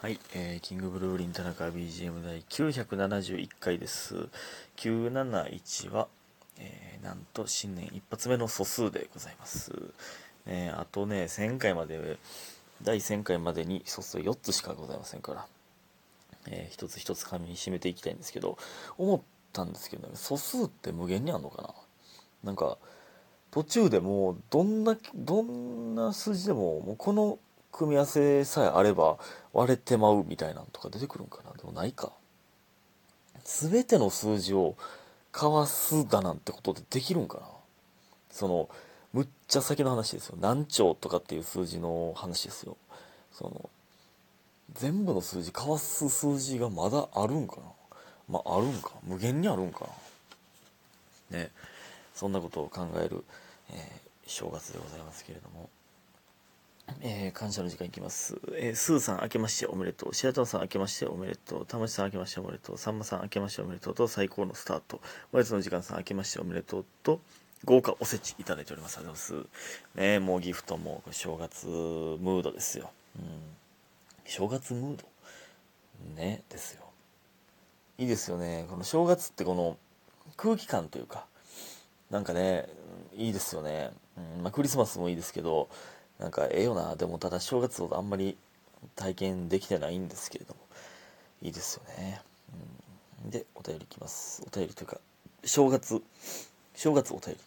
[0.00, 4.30] はい、えー、キングブルーリン田中 BGM 第971回です。
[4.78, 6.08] 971は、
[6.58, 9.70] えー、なんと新年一発目の素数でございます。
[10.46, 12.16] えー、あとね、1000回まで、
[12.82, 15.46] 第1000回までに素数4つしかございませんから、
[16.48, 18.56] えー、一つ一つ紙に締めていきたいんですけど、
[18.96, 19.20] 思っ
[19.52, 21.74] たんですけど、ね、素数って無限にあんのかな？
[22.42, 22.78] なんか、
[23.50, 27.38] 途中でもうどんなどんな数字でももうこの
[27.72, 29.18] 組み合わせさえあれば
[29.52, 31.52] 割れてまうみたいなのとか出てくるんかな。
[31.52, 32.12] でもないか。
[33.44, 34.76] 全ての数字を
[35.32, 37.44] かわすだなんてことでできるんかな。
[38.30, 38.68] その
[39.12, 40.36] むっちゃ先の話ですよ。
[40.40, 42.76] 何兆とかっていう数字の話ですよ。
[43.32, 43.70] その
[44.74, 47.62] 全部の数字かわす数字がまだあるんかな。
[48.28, 48.92] まああるんか。
[49.02, 49.88] 無限にあるんか
[51.30, 51.38] な。
[51.38, 51.50] ね。
[52.14, 53.24] そんなことを考える、
[53.70, 55.70] えー、正月でございますけれども、
[57.00, 58.40] えー、感謝の時間いきます。
[58.54, 60.14] えー、スーさん明けましておめでとう。
[60.14, 61.66] 白玉さん明けましておめでとう。
[61.66, 62.78] たましさん明けましておめでとう。
[62.78, 65.00] さんまさん明けましておめでとうと最高のスタート。
[65.32, 67.20] おやつの時間さん明けましておめでとうと
[67.64, 68.98] 豪華おせちいただいております。
[68.98, 69.46] ありがとうございま
[69.94, 70.00] す。
[70.00, 72.90] ねもうギフトも正月ムードですよ。
[73.18, 73.24] うん。
[74.24, 75.04] 正月ムード？
[76.16, 76.84] ね、ですよ。
[77.98, 78.66] いいですよね。
[78.70, 79.76] この正月ってこの
[80.36, 81.26] 空気感というか、
[82.10, 82.66] なんかね、
[83.14, 83.90] いいですよね。
[84.16, 85.68] うん、まあ、クリスマスもいいですけど、
[86.20, 86.94] なんかええよな。
[86.96, 88.36] でもただ正月ほどあんまり
[88.94, 90.60] 体験できてないんですけれども、
[91.42, 92.20] いいですよね。
[93.24, 94.42] うん、で、お便りいきます。
[94.46, 94.98] お便りというか、
[95.44, 96.02] 正月、
[96.74, 97.40] 正月お便り。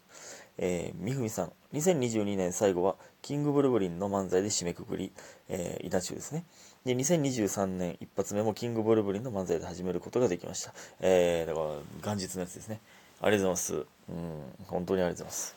[0.59, 5.11] えー、みふみさん、2022年最後は、キングブルブリンの漫才で締めくくり、
[5.49, 6.45] えー、稲中ですね。
[6.85, 10.73] で、2023年一発目もキングブルブリンの漫才で始めることができました。
[10.99, 12.79] えー、だから、元日のやつですね。
[13.21, 13.85] ありがとうございます。
[14.09, 15.55] うん、本当にありがとうございます。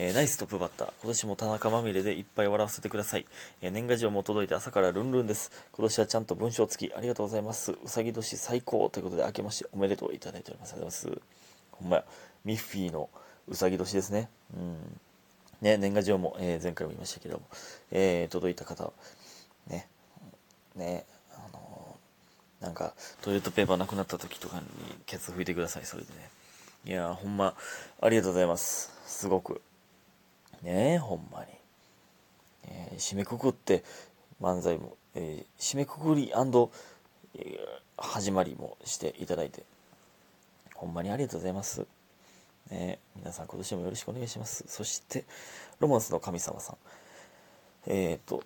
[0.00, 0.92] えー、ナイストップバッター。
[1.02, 3.26] 今年も田中まみれでいっぱい笑わせてください。
[3.60, 5.50] えー、年賀状も届いて朝からルンルンです。
[5.72, 6.94] 今年はちゃんと文章付き。
[6.94, 7.72] ありがとうございます。
[7.72, 10.74] うさぎ年最高ということで、明けましておめでとういただいております。
[10.74, 11.22] ありがとうございます。
[11.72, 12.04] ほんまや、
[12.44, 13.10] ミッフィーの
[13.48, 14.28] うさぎ年ですね。
[14.56, 15.00] うん。
[15.62, 17.42] ね、年賀状も、えー、前回も言いましたけども、
[17.90, 18.92] え、届いた方、
[19.66, 19.88] ね、
[20.76, 21.96] ね、あの、
[22.60, 24.66] なんか、トイレットペーパーなくなった時とかに
[25.06, 26.30] ケツ拭いてください、それでね。
[26.84, 27.56] いやほんま、
[28.00, 28.92] ありがとうございます。
[29.04, 29.60] すごく。
[30.62, 31.46] ねえ、ほんまに。
[32.64, 33.84] えー、締めくくって、
[34.40, 37.58] 漫才も、えー、締めくくり、えー、
[37.96, 39.62] 始まりもしていただいて、
[40.74, 41.86] ほんまにありがとうございます。
[42.70, 44.64] ね皆さん今年もよろしくお願いします。
[44.68, 45.24] そして、
[45.80, 46.76] ロマンスの神様さん。
[47.86, 48.42] えっ、ー、と、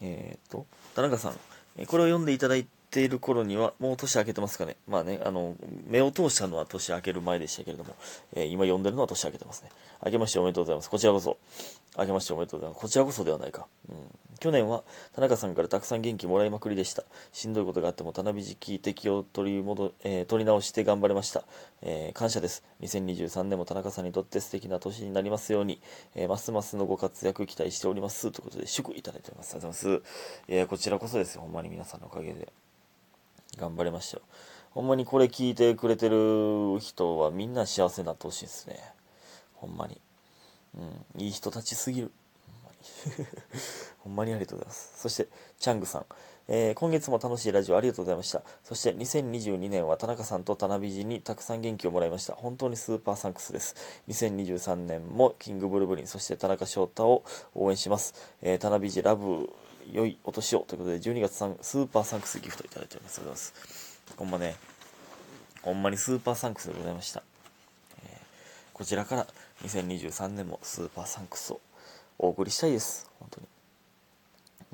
[0.00, 1.38] えっ、と、田中さん、こ
[1.78, 4.76] れを読んでいただいてている頃には、もう年明けてますかね。
[4.86, 7.94] まあね、あの、目を通したのは年明ける前でしたけれども、
[8.34, 9.70] えー、今読んでるのは年明けてますね。
[10.04, 10.90] 明けましておめでとうございます。
[10.90, 11.38] こちらこそ。
[11.98, 12.82] 明けましておめでとうございます。
[12.82, 13.66] こちらこそではないか。
[13.88, 13.96] うん。
[14.38, 17.04] 去年は田中さんからたくさん元気もらいまくりでした。
[17.32, 21.44] しんどいことがあっても、田辺時期敵を取り戻、えー、取り直して頑張れました。
[21.82, 22.62] えー、感謝です。
[22.82, 25.80] 2023年も田中さんにとって素敵な年になりますように、
[26.14, 28.30] え、ますますのご活躍期待しております。
[28.30, 29.54] ということで、祝いただいております。
[29.54, 30.02] ありがとうございます。
[30.48, 31.40] え、こちらこそですよ。
[31.42, 32.52] ほんまに皆さんのおかげで。
[33.56, 34.22] 頑張れましたよ。
[34.70, 38.78] ほんまにこれ聞いてくれてる人はみんな幸せになってほしいですね。
[39.54, 40.00] ほんまに。
[40.76, 42.12] うん、いい人たちすぎる。
[42.46, 43.26] ほんまに。
[44.00, 45.00] ほんまにありがとうございます。
[45.00, 45.28] そして、
[45.58, 46.06] チャングさん。
[46.48, 48.42] えー、今月も楽しいラジオありがとうございました。
[48.62, 52.34] そして2022年は田中さんと田辺寺にたくさん元気をもらいました。
[52.34, 53.74] 本当にスーパーサンクスです。
[54.08, 57.24] 2023年もキングブルブリン、そして田中翔太を
[57.54, 58.14] 応援します。
[58.42, 59.50] えー、田辺寺ラブ、
[59.92, 63.20] 良いお年をということで、12月3スーパーサンクスギフトいただいております。
[63.20, 64.02] ありがとうございます。
[64.16, 64.56] ほんまね、
[65.62, 67.22] ほんまにスーパーサンクスでございました。
[68.04, 68.18] えー、
[68.72, 69.26] こちらから
[69.64, 71.60] 2023年もスーパーサンクスを
[72.18, 73.10] お送りしたいです。
[73.20, 73.46] 本当に。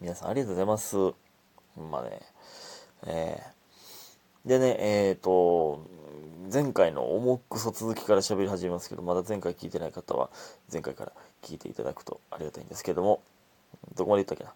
[0.00, 0.96] 皆さんありがとうございます。
[0.96, 1.12] ほ
[1.78, 2.20] んまね。
[3.06, 5.86] えー、でね、えっ、ー、と、
[6.52, 10.30] 前回の重くそ続きから喋り始めますけど、まだ前回聞いてない方は、
[10.72, 11.12] 前回から
[11.42, 13.22] 聞いていただくとありがたいんですけども、
[13.94, 14.52] どこまで言ったっけな？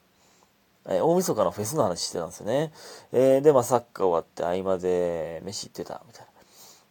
[0.88, 2.72] えー、大晦日のフェスの話してたんですよね。
[3.12, 6.30] えー、で、まあ、サッカー終わって合間で飯行ってた、みたいな。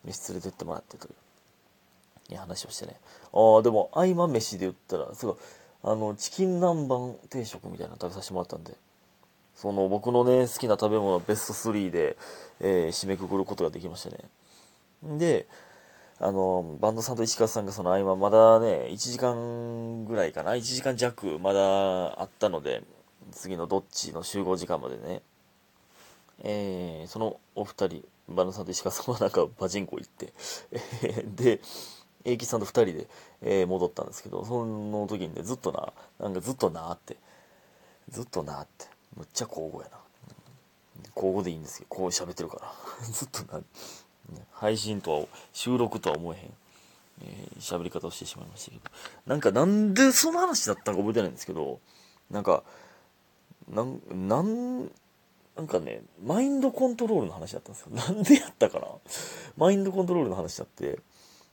[0.06, 1.12] 飯連れてってもらってとい
[2.30, 2.96] う、い話をしてね。
[3.34, 5.36] ああ、でも、合間飯で言ったら、すごい、
[5.84, 8.74] あの、チキン南蛮定食みたいなの食べさせてもらったんで、
[9.56, 12.18] その、僕のね、好きな食べ物ベスト3で、
[12.60, 15.18] えー、締めくくることができましたね。
[15.18, 15.48] で、
[16.20, 22.84] あの、バンドさんと石川さんがその合間、まだね、1時間ぐらいかな、1時間弱まだあったので、
[23.32, 25.22] 次のどっちの集合時間までね、
[26.44, 30.34] えー、そのお二人、バナさんと石川さんはなんかパチンコ行って、
[31.36, 31.62] で、
[32.24, 33.08] 英吉さんと二人で、
[33.42, 37.18] えー、戻ったんですけど、その時にね、ずっとな、なんかずっとなって、
[38.10, 38.86] ずっとなって、
[39.16, 40.00] むっちゃ交互やな。
[41.16, 41.86] 交互でいいんですよ。
[41.88, 42.74] こう喋ってるから。
[43.06, 43.64] ずっとな、
[44.52, 46.54] 配信とは、収録とは思えへん、
[47.22, 48.84] えー、喋り方をしてしまいましたけど。
[49.28, 51.80] なんかなんでその話だったか覚えてないんですけど、
[52.30, 52.64] なんか、
[53.70, 54.92] なん、なん、
[55.56, 57.88] なんかね、マインドコントロールの話だったんですよ。
[57.96, 58.88] なんでやったかな？
[59.58, 61.00] マインドコントロールの話だって、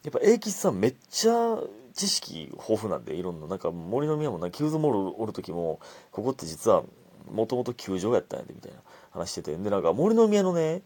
[0.02, 1.58] やっぱ英吉さんめっちゃ
[1.94, 5.78] 知識豊富なんで、いろんな、なんか森の宮もな、キューズモールおる時も、
[6.10, 6.82] ここって実は
[7.30, 8.78] もともと球場やったんやで、みたいな
[9.10, 9.56] 話してて。
[9.56, 10.82] で、なんか森の宮のね、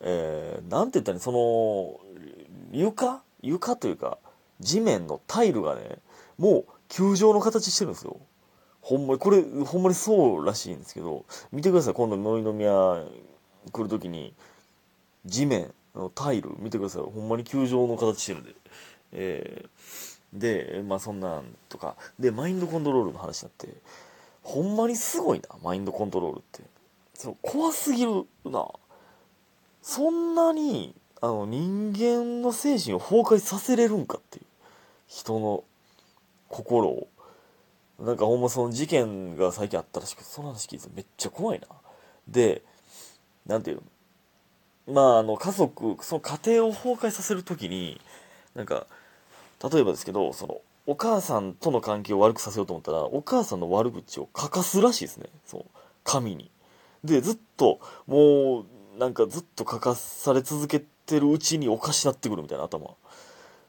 [0.00, 2.00] えー、なんて言ったらね、その、
[2.72, 3.22] 床？
[3.42, 4.18] 床というか、
[4.60, 5.98] 地面のタイルがね、
[6.38, 8.18] もう球場の形してるんですよ。
[8.86, 12.70] ほんまに、これ、ほんまにそうらしいんですけど、見てください、今度森の宮
[13.72, 14.32] 来るときに、
[15.24, 17.02] 地面のタイル見てください。
[17.02, 18.54] ほんまに球場の形してるんで。
[19.10, 21.96] えー、で、まあそんなんとか。
[22.20, 23.76] で、マインドコントロールの話になって、
[24.44, 26.62] ほんまにすごいな、マインドコントロールって。
[27.14, 28.68] そう怖すぎるな。
[29.82, 34.44] そんなに、あの、人間の精神を崩壊させれるんかっていう。
[35.08, 35.64] 人の
[36.48, 37.08] 心を。
[37.98, 41.66] なんかほんまその事件が最近あったらしくてその話聞いてめっちゃ怖いな。
[42.28, 42.62] で、
[43.46, 43.82] なんていう
[44.86, 44.94] の？
[44.94, 48.00] まああの家族、その家庭を崩壊させるときに、
[48.54, 48.86] なんか、
[49.72, 55.26] 例えばですけど、その、お母さんとの関係を悪くさせようと思ったら、お母さんの悪口を書かすらしいですね。
[55.44, 55.64] そう。
[56.04, 56.50] 紙に。
[57.02, 62.94] で、ずっと、もう、なんかずっと書かされ続けてるうちにおかしなってくるみたいな頭。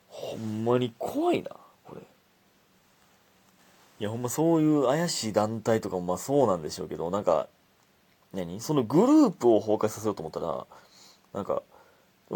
[0.08, 1.50] ほんまに怖いな。
[4.00, 7.48] いや、ほんまそういう怪しい団体とかもまあそうなんでしょうけど、なんか、
[8.34, 8.60] 何？
[8.62, 10.68] そのグループを崩壊させようと思ったら、
[11.34, 11.64] なんか、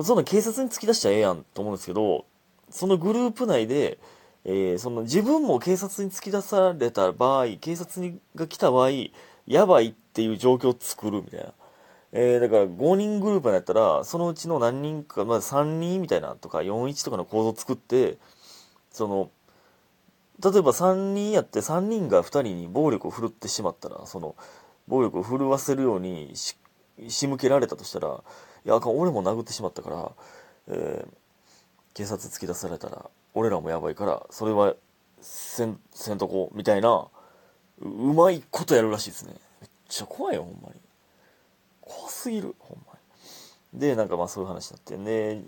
[0.04, 2.26] その警察に突き出しちゃええやんと思うんですけど、
[2.70, 4.00] そのグループ内で、
[4.46, 8.90] えー、その自分も警察に突き出された場合、警察にが来た場合、
[9.46, 11.54] やばいっていう状況を作るみたいな。
[12.14, 18.18] えー、だから5人グループになったら、そのうちの何人か、まあ3人みたいなとか41とかの構造を作って、
[18.92, 19.30] その、
[20.44, 24.36] 例えば3人やって3人が2人に暴力を振るってしまったらその
[24.88, 26.34] 暴力を振るわせるように
[27.08, 28.24] 仕向けられたとしたら
[28.66, 30.12] いやあかん俺も殴ってしまったから、
[30.70, 31.08] えー、
[31.94, 34.76] 警察突き出されたら俺らもやばいからそれは
[35.22, 37.08] せんせんとこみたいな
[37.80, 39.34] うまいことやるらしいですね。
[39.60, 40.76] めっちゃ怖いよほんまに。
[41.82, 42.94] 怖すぎるほんま
[43.74, 43.80] に。
[43.80, 45.42] でなんかまあそういう話になってで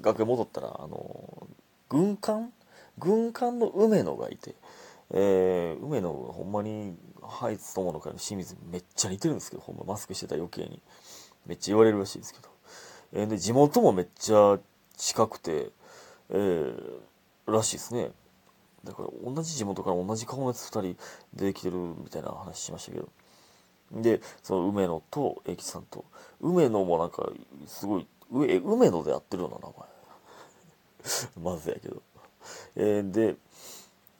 [0.00, 1.46] 学園戻ったらあの
[1.88, 2.52] 軍艦
[2.98, 4.54] 軍艦の梅野がいて、
[5.12, 10.80] えー、梅野ほんまにハイツ友の会の清水めっちゃ似てるんですけど、ほんまマスクしてた余計に。
[11.46, 12.48] めっちゃ言われるらしいですけど。
[13.12, 14.58] えー、で、地元もめっちゃ
[14.96, 15.70] 近くて、
[16.30, 17.00] えー、
[17.46, 18.10] らしいですね。
[18.84, 20.96] だから同じ地元から同じ顔のやつ2人
[21.34, 23.08] 出てきてるみたいな話しましたけど。
[23.92, 26.04] で、その梅野と英吉さんと、
[26.40, 27.28] 梅野もなんか
[27.66, 29.74] すごい、梅野で合ってるような名
[31.44, 31.54] 前。
[31.56, 32.02] まずやけど。
[32.76, 33.36] えー、で、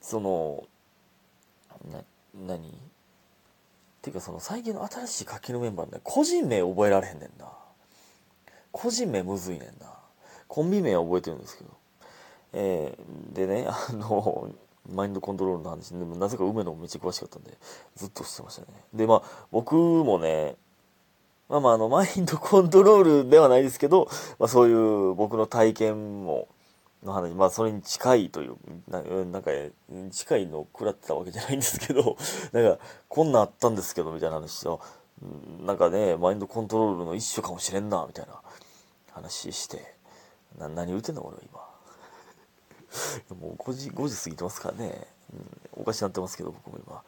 [0.01, 0.63] その、
[1.91, 2.03] な、
[2.47, 2.67] 何？
[2.67, 2.71] っ
[4.01, 7.47] ていうかその最近の新しい書きのメンバーね、個人名覚えられへんねんな。
[8.71, 9.91] 個人名むずいねんな。
[10.47, 11.69] コンビ名は覚えてるんですけど。
[12.53, 14.49] えー、でね、あの、
[14.93, 17.57] マインドコントロールの話でもなぜか梅野もめっちゃ詳しかったんで、
[17.95, 18.67] ずっとしてましたね。
[18.93, 20.55] で、まあ、僕もね、
[21.47, 24.09] まあまあ、あの、マインドコントロールではないですけど、
[24.39, 26.47] まあそういう僕の体験も、
[27.03, 28.55] の話、まあそれに近いという、
[28.87, 29.51] ななんか、
[30.11, 32.17] 近いのを食らってたわけじゃないんですけど、
[32.53, 34.79] なんか、こんなんあったんですけど、みたいな話を、
[35.61, 38.41] なんかね、マインドコントロールの一種かもしれんな、みたいな
[39.11, 39.95] 話して、
[40.57, 41.43] な何言うてんの俺は
[43.29, 43.35] 今。
[43.39, 45.07] もう5時、5時過ぎてますからね。
[45.33, 47.03] うん、おかしなってますけど、僕も今。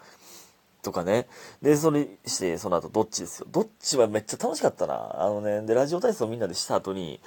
[0.82, 1.28] とかね。
[1.62, 3.48] で、それして、その後、どっちですよ。
[3.50, 5.24] どっちはめっちゃ楽しかったな。
[5.24, 7.22] あのね、で、ラジオ体操みんなでした後に、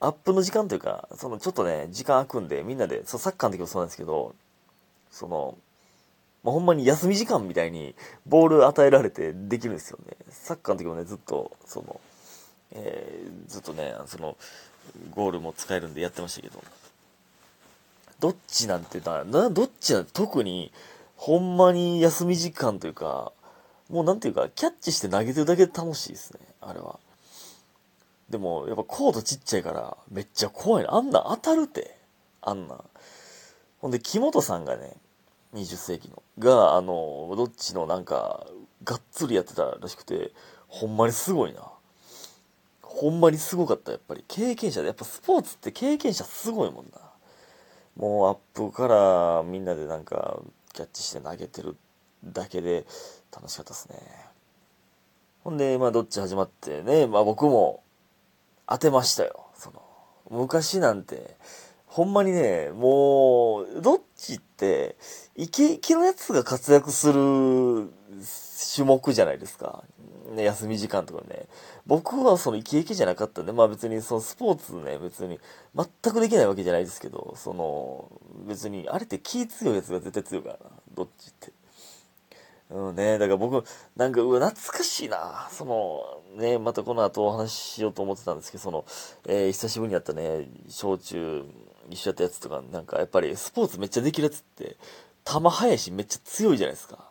[0.00, 4.34] アップの時間というか、そのちょっとね、時間空くんで、みんなで、そうサッカーの時もそうなんですけど、
[5.10, 5.58] その、
[6.44, 7.94] まあ、ほんまに休み時間みたいに
[8.26, 10.16] ボール与えられてできるんですよね。
[10.30, 12.00] サッカーの時もね、ずっと、その、
[12.72, 14.36] えー、ずっとね、その、
[15.10, 16.62] ゴールも使えるんでやってましたけど、
[18.20, 20.72] どっちなんてな、な、どっちなんて特に、
[21.16, 23.32] ほんまに休み時間というか、
[23.90, 27.00] もうなんていうか、キャッチして投げてるだけで楽しいですね、あれは。
[28.30, 30.94] でも、やっぱコードちっちゃいから、めっちゃ怖いな。
[30.94, 31.98] あんな当たるて。
[32.42, 32.84] あんな。
[33.80, 34.96] ほんで、木本さんがね、
[35.54, 38.46] 20世紀の、が、あの、どっちのなんか、
[38.84, 40.32] がっつりやってたらしくて、
[40.66, 41.62] ほんまにすごいな。
[42.82, 44.24] ほんまにすごかった、やっぱり。
[44.28, 47.00] 経験者で、やっぱスポーツって経験者すごいもんな。
[47.96, 50.40] もうアップからみんなでなんか、
[50.74, 51.76] キャッチして投げてる
[52.24, 52.84] だけで
[53.34, 53.96] 楽しかったですね。
[55.44, 57.82] ほんで、まあ、どっち始まってね、まあ僕も
[58.68, 59.46] 当てましたよ。
[59.54, 59.82] その、
[60.30, 61.36] 昔なんて、
[61.86, 64.96] ほんまにね、もう、どっちって、
[65.36, 67.90] イケイケのやつが活躍する
[68.74, 69.84] 種目じゃないですか。
[70.34, 71.46] ね、休み時間とかね。
[71.86, 75.40] 僕はそのイケイケじゃなかったんで、まあ別にそのスポーツね、別に
[75.74, 78.10] 全くできないわけじゃないですけど、その、
[78.46, 80.70] 別に、あれって気強いやつが絶対強いからな。
[80.94, 81.52] どっちって。
[82.70, 83.64] うんね、だから僕、
[83.96, 85.48] なんか、うわ、懐かしいな。
[85.50, 88.84] その、ね、またこの後お話ししようと思ってたんですけど、その、
[89.26, 91.44] えー、久しぶりにやったね、小中
[91.90, 94.76] 一緒やったやつとか、なんかやっぱりスポーツめっちゃできるやつって、
[95.24, 97.10] 球速いしめっちゃ強いじゃないですか。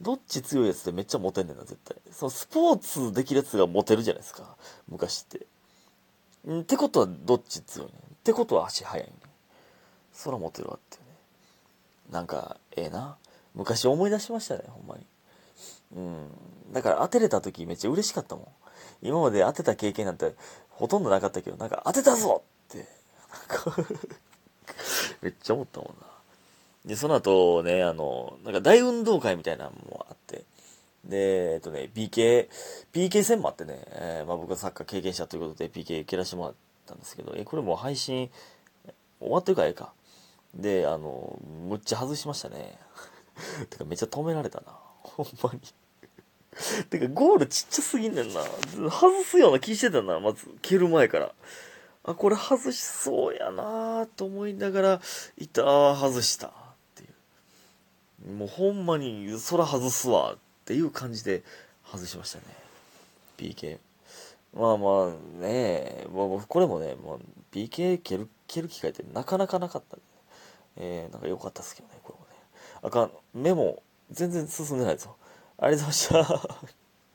[0.00, 1.96] どっち強いやつってめっちゃモテんねんな、絶対。
[2.10, 4.56] そのスポーツできるやつがモテるじゃないですか。
[4.88, 5.46] 昔って。
[6.50, 7.96] んってことはどっち強いねん。
[7.96, 9.16] ってことは足速いねん。
[10.12, 11.04] そらモテるわってね。
[12.10, 13.16] なんか、ええな。
[13.54, 15.06] 昔思い出しましたね、ほんまに。
[15.96, 16.72] うん。
[16.72, 18.46] だから当てれた時めっちゃ嬉しかったもん。
[19.02, 20.34] 今まで当てた経験なんて
[20.70, 22.86] ほとんどなかったけど、なんか当てたぞって、
[23.48, 23.76] なんか
[25.22, 26.06] めっちゃ思ったもんな。
[26.84, 30.44] で、その後ね、あの、なんか大運動会みたいなのもあって、
[31.04, 32.48] で、えっとね、PK、
[32.92, 36.54] PK 戦もあってね、えー、まあ僕はサッカー経験者ということで PK 蹴らしてもらっ
[36.86, 38.30] たんですけど、え、これもう配信
[39.20, 39.92] 終わってるからええか。
[40.54, 42.78] で、あの、むっちゃ外しましたね。
[43.70, 44.78] てかめっちゃ止められたな。
[45.02, 45.60] ほんまに
[46.88, 48.42] てかゴールちっちゃすぎんねんな。
[48.90, 51.32] 外すような気してたな、まず蹴る前から。
[52.04, 55.00] あ、これ外しそうやなと思いながら、
[55.38, 55.62] いた
[55.96, 56.52] 外したっ
[56.94, 57.06] てい
[58.28, 58.32] う。
[58.32, 61.42] もうほんまに、空外すわっていう感じで
[61.84, 62.44] 外しましたね。
[63.36, 63.78] PK。
[64.54, 67.20] まあまあね、もうこれもね、もう
[67.52, 70.04] PK 蹴る、蹴る機会ってなかなかなかったんで、
[70.76, 72.23] えー、なんか良かったですけどね、これもね。
[72.84, 75.16] あかん、目も全然進んでないぞ。
[75.58, 76.83] ありがとうございました。